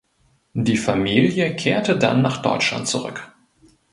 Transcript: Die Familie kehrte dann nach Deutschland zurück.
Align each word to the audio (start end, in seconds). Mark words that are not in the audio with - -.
Die 0.55 0.77
Familie 0.77 1.55
kehrte 1.55 1.95
dann 1.95 2.23
nach 2.23 2.41
Deutschland 2.41 2.87
zurück. 2.87 3.31